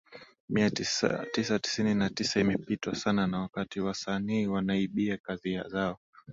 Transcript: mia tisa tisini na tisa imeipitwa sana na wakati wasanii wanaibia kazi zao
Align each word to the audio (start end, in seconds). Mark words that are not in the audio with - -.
mia 0.49 0.69
tisa 1.31 1.57
tisini 1.61 1.93
na 1.95 2.09
tisa 2.09 2.39
imeipitwa 2.39 2.95
sana 2.95 3.27
na 3.27 3.41
wakati 3.41 3.79
wasanii 3.79 4.47
wanaibia 4.47 5.17
kazi 5.17 5.61
zao 5.67 5.99